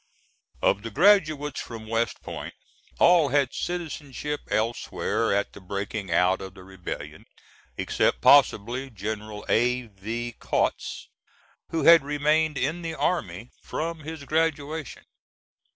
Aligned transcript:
Of 0.63 0.81
the 0.81 0.89
graduates 0.89 1.61
from 1.61 1.85
West 1.85 2.23
Point, 2.23 2.55
all 2.97 3.29
had 3.29 3.53
citizenship 3.53 4.39
elsewhere 4.49 5.31
at 5.31 5.53
the 5.53 5.61
breaking 5.61 6.11
out 6.11 6.41
of 6.41 6.55
the 6.55 6.63
rebellion, 6.63 7.25
except 7.77 8.19
possibly 8.19 8.89
General 8.89 9.45
A. 9.47 9.83
V. 9.83 10.31
Kautz, 10.39 11.07
who 11.69 11.83
had 11.83 12.03
remained 12.03 12.57
in 12.57 12.81
the 12.81 12.95
army 12.95 13.51
from 13.61 13.99
his 13.99 14.23
graduation. 14.23 15.03